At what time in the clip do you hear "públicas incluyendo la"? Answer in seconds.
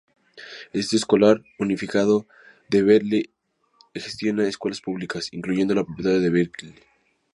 4.81-5.83